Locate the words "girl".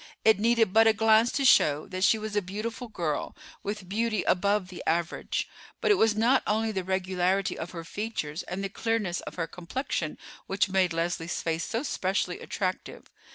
2.87-3.35